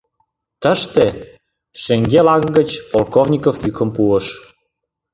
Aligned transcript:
—Тыште!— 0.61 1.05
шеҥгел 1.81 2.27
аҥ 2.35 2.43
гыч 2.57 2.69
Полковников 2.91 3.55
йӱкым 3.63 3.89
пуыш. 3.95 4.25